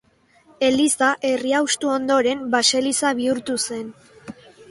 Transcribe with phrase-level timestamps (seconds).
[0.67, 3.87] Eliza, herria hustu ondoren, baseliza bihurtu zen.